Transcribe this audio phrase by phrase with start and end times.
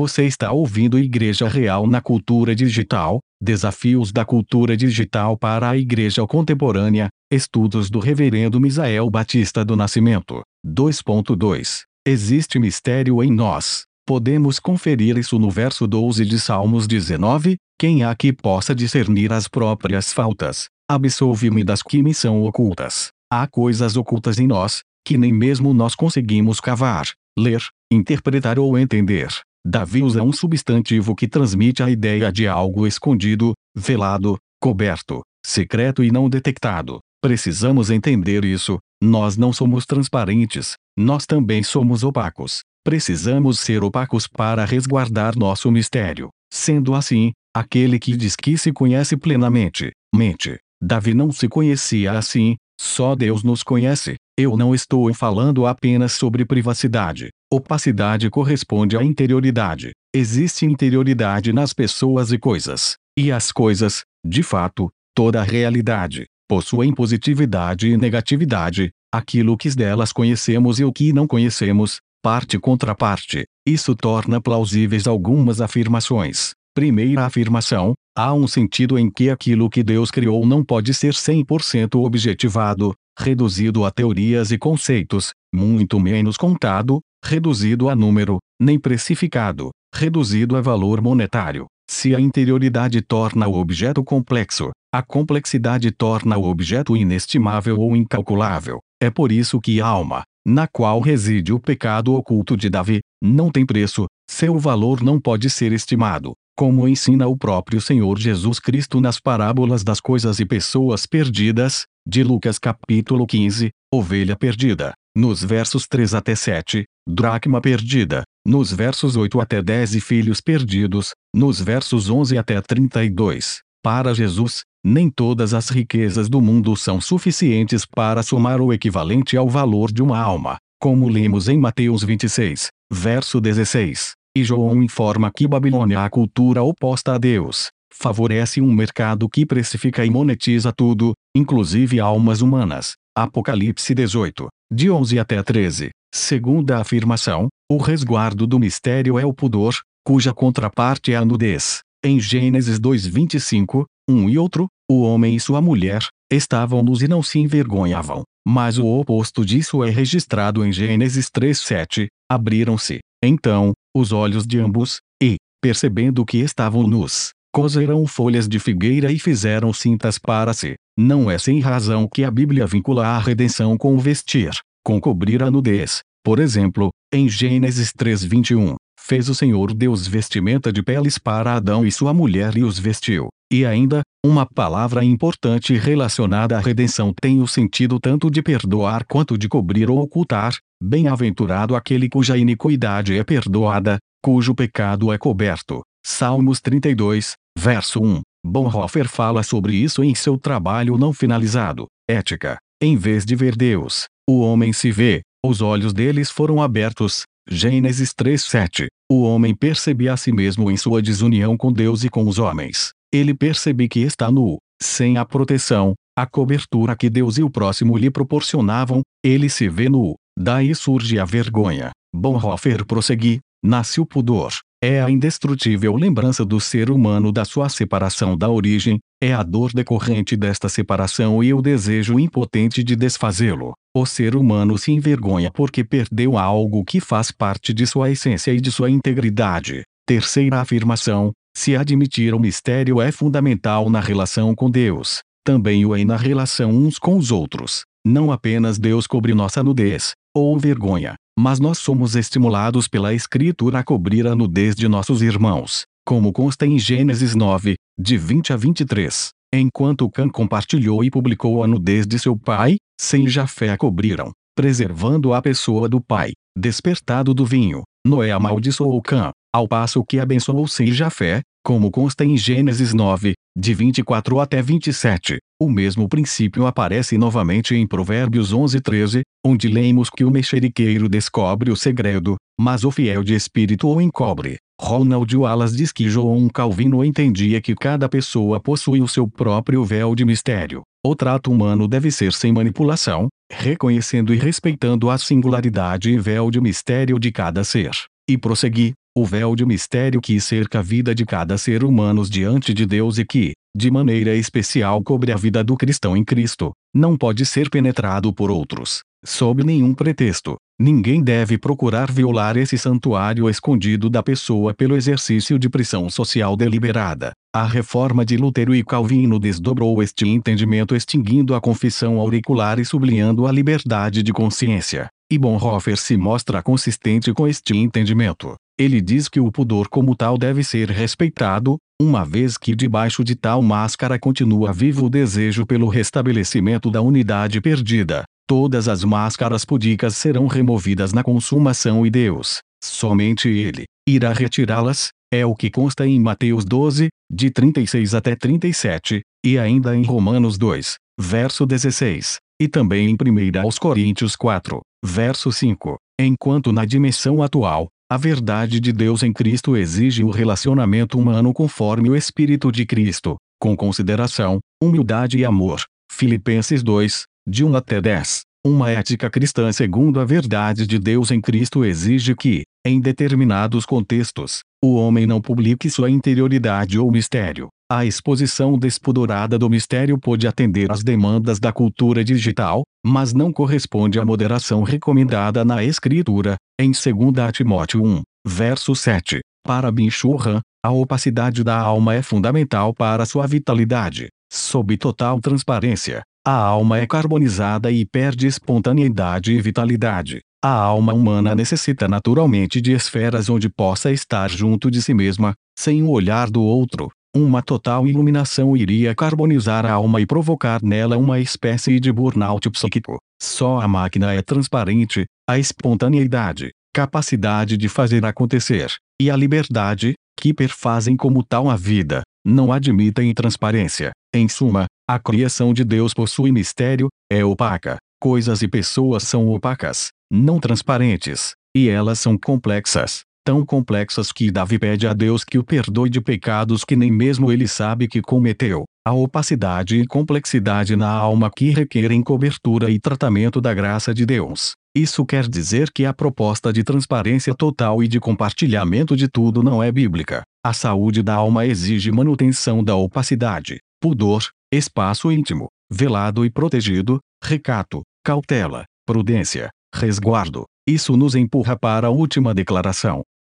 [0.00, 6.26] Você está ouvindo Igreja Real na Cultura Digital, Desafios da Cultura Digital para a Igreja
[6.26, 10.40] Contemporânea, Estudos do Reverendo Misael Batista do Nascimento.
[10.66, 13.82] 2.2 Existe mistério em nós.
[14.06, 19.48] Podemos conferir isso no verso 12 de Salmos 19: Quem há que possa discernir as
[19.48, 20.68] próprias faltas?
[20.90, 23.08] Absolve-me das que me são ocultas.
[23.30, 27.04] Há coisas ocultas em nós, que nem mesmo nós conseguimos cavar,
[27.38, 27.62] ler,
[27.92, 29.28] interpretar ou entender.
[29.64, 36.10] Davi usa um substantivo que transmite a ideia de algo escondido, velado, coberto, secreto e
[36.10, 37.00] não detectado.
[37.22, 38.78] Precisamos entender isso.
[39.02, 42.60] Nós não somos transparentes, nós também somos opacos.
[42.82, 46.30] Precisamos ser opacos para resguardar nosso mistério.
[46.52, 50.58] Sendo assim, aquele que diz que se conhece plenamente, mente.
[50.82, 54.16] Davi não se conhecia assim, só Deus nos conhece.
[54.38, 57.28] Eu não estou falando apenas sobre privacidade.
[57.52, 59.90] Opacidade corresponde à interioridade.
[60.14, 62.94] Existe interioridade nas pessoas e coisas.
[63.18, 70.12] E as coisas, de fato, toda a realidade, possuem positividade e negatividade, aquilo que delas
[70.12, 73.42] conhecemos e o que não conhecemos, parte contra parte.
[73.66, 76.52] Isso torna plausíveis algumas afirmações.
[76.72, 81.96] Primeira afirmação: há um sentido em que aquilo que Deus criou não pode ser 100%
[81.96, 90.56] objetivado, reduzido a teorias e conceitos, muito menos contado, reduzido a número, nem precificado, reduzido
[90.56, 91.66] a valor monetário.
[91.88, 98.78] Se a interioridade torna o objeto complexo, a complexidade torna o objeto inestimável ou incalculável.
[99.02, 103.50] É por isso que a alma, na qual reside o pecado oculto de Davi, não
[103.50, 109.00] tem preço, seu valor não pode ser estimado como ensina o próprio Senhor Jesus Cristo
[109.00, 115.86] nas parábolas das coisas e pessoas perdidas, de Lucas capítulo 15, ovelha perdida, nos versos
[115.88, 122.08] 3 até 7, dracma perdida, nos versos 8 até 10 e filhos perdidos, nos versos
[122.08, 123.60] 11 até 32.
[123.82, 129.48] Para Jesus, nem todas as riquezas do mundo são suficientes para somar o equivalente ao
[129.48, 134.12] valor de uma alma, como lemos em Mateus 26, verso 16.
[134.36, 140.04] E João informa que Babilônia, a cultura oposta a Deus, favorece um mercado que precifica
[140.04, 142.94] e monetiza tudo, inclusive almas humanas.
[143.16, 145.90] Apocalipse 18, de 11 até 13.
[146.14, 151.80] Segunda afirmação, o resguardo do mistério é o pudor, cuja contraparte é a nudez.
[152.04, 157.22] Em Gênesis 2:25, um e outro, o homem e sua mulher, estavam nus e não
[157.22, 158.22] se envergonhavam.
[158.46, 165.00] Mas o oposto disso é registrado em Gênesis 3:7, abriram-se, então, os olhos de ambos,
[165.22, 170.74] e, percebendo que estavam nus, cozeram folhas de figueira e fizeram cintas para si.
[170.98, 174.50] Não é sem razão que a Bíblia vincula a redenção com o vestir,
[174.84, 176.00] com cobrir a nudez.
[176.22, 181.90] Por exemplo, em Gênesis 3:21, fez o Senhor Deus vestimenta de peles para Adão e
[181.90, 183.28] sua mulher e os vestiu.
[183.52, 189.36] E ainda, uma palavra importante relacionada à redenção tem o sentido tanto de perdoar quanto
[189.36, 190.54] de cobrir ou ocultar.
[190.80, 195.82] Bem-aventurado aquele cuja iniquidade é perdoada, cujo pecado é coberto.
[196.04, 198.22] Salmos 32, verso 1.
[198.44, 202.58] Bonhoeffer fala sobre isso em seu trabalho não finalizado, Ética.
[202.82, 207.24] Em vez de ver Deus, o homem se vê, os olhos deles foram abertos.
[207.48, 208.86] Gênesis 3:7.
[209.10, 212.90] O homem percebe a si mesmo em sua desunião com Deus e com os homens.
[213.12, 217.96] Ele percebe que está nu, sem a proteção, a cobertura que Deus e o próximo
[217.98, 220.14] lhe proporcionavam, ele se vê nu.
[220.38, 221.90] Daí surge a vergonha.
[222.14, 224.52] Bonhoeffer prossegue, nasce o pudor.
[224.82, 229.74] É a indestrutível lembrança do ser humano da sua separação da origem, é a dor
[229.74, 233.74] decorrente desta separação e o desejo impotente de desfazê-lo.
[233.94, 238.60] O ser humano se envergonha porque perdeu algo que faz parte de sua essência e
[238.60, 239.82] de sua integridade.
[240.06, 246.02] Terceira afirmação: se admitir o mistério é fundamental na relação com Deus, também o é
[246.06, 247.82] na relação uns com os outros.
[248.02, 253.82] Não apenas Deus cobre nossa nudez, ou vergonha, mas nós somos estimulados pela Escritura a
[253.82, 259.30] cobrir a nudez de nossos irmãos, como consta em Gênesis 9, de 20 a 23.
[259.54, 265.32] Enquanto Cã compartilhou e publicou a nudez de seu pai, sem Jafé a cobriram, preservando
[265.32, 266.32] a pessoa do pai.
[266.54, 272.36] Despertado do vinho, Noé amaldiçoou Cã, ao passo que abençoou Sem Jafé, como consta em
[272.36, 275.38] Gênesis 9, de 24 até 27.
[275.60, 281.76] O mesmo princípio aparece novamente em Provérbios 11:13, onde lemos que o mexeriqueiro descobre o
[281.76, 284.56] segredo, mas o fiel de espírito o encobre.
[284.80, 290.14] Ronald Wallace diz que João Calvino entendia que cada pessoa possui o seu próprio véu
[290.14, 290.82] de mistério.
[291.04, 296.60] O trato humano deve ser sem manipulação, reconhecendo e respeitando a singularidade e véu de
[296.60, 297.90] mistério de cada ser.
[298.28, 302.72] E prossegui, o véu de mistério que cerca a vida de cada ser humano diante
[302.72, 307.16] de Deus e que, de maneira especial, cobre a vida do cristão em Cristo, não
[307.16, 310.56] pode ser penetrado por outros, sob nenhum pretexto.
[310.80, 317.32] Ninguém deve procurar violar esse santuário escondido da pessoa pelo exercício de pressão social deliberada.
[317.52, 323.46] A reforma de Lutero e Calvino desdobrou este entendimento extinguindo a confissão auricular e sublinhando
[323.46, 325.08] a liberdade de consciência.
[325.30, 328.54] E Bonhoeffer se mostra consistente com este entendimento.
[328.80, 333.36] Ele diz que o pudor como tal deve ser respeitado, uma vez que debaixo de
[333.36, 338.24] tal máscara continua vivo o desejo pelo restabelecimento da unidade perdida.
[338.48, 345.44] Todas as máscaras pudicas serão removidas na consumação e Deus, somente Ele, irá retirá-las, é
[345.44, 350.94] o que consta em Mateus 12, de 36 até 37, e ainda em Romanos 2,
[351.20, 355.98] verso 16, e também em 1 aos Coríntios 4, verso 5.
[356.18, 362.10] Enquanto na dimensão atual, a verdade de Deus em Cristo exige o relacionamento humano conforme
[362.10, 365.80] o Espírito de Cristo, com consideração, humildade e amor.
[366.10, 368.40] Filipenses 2, de 1 até 10.
[368.66, 374.62] Uma ética cristã segundo a verdade de Deus em Cristo exige que, em determinados contextos,
[374.84, 377.68] o homem não publique sua interioridade ou mistério.
[377.92, 384.20] A exposição despudorada do mistério pode atender às demandas da cultura digital, mas não corresponde
[384.20, 389.40] à moderação recomendada na Escritura, em 2 Timóteo 1, verso 7.
[389.66, 394.28] Para Binchurran, a opacidade da alma é fundamental para sua vitalidade.
[394.48, 400.38] Sob total transparência, a alma é carbonizada e perde espontaneidade e vitalidade.
[400.64, 406.04] A alma humana necessita naturalmente de esferas onde possa estar junto de si mesma, sem
[406.04, 407.10] o olhar do outro.
[407.34, 413.18] Uma total iluminação iria carbonizar a alma e provocar nela uma espécie de burnout psíquico.
[413.40, 420.52] Só a máquina é transparente, a espontaneidade, capacidade de fazer acontecer, e a liberdade, que
[420.52, 424.10] perfazem como tal a vida, não admitem transparência.
[424.34, 427.96] Em suma, a criação de Deus possui mistério, é opaca.
[428.20, 434.78] Coisas e pessoas são opacas, não transparentes, e elas são complexas, tão complexas que Davi
[434.78, 438.84] pede a Deus que o perdoe de pecados que nem mesmo ele sabe que cometeu.
[439.06, 444.72] A opacidade e complexidade na alma que requerem cobertura e tratamento da graça de Deus.
[444.94, 449.82] Isso quer dizer que a proposta de transparência total e de compartilhamento de tudo não
[449.82, 450.42] é bíblica.
[450.64, 458.02] A saúde da alma exige manutenção da opacidade, pudor, espaço íntimo, velado e protegido, recato,
[458.24, 460.64] cautela, prudência, resguardo.
[460.90, 463.24] Isso nos empurra para a última declaração.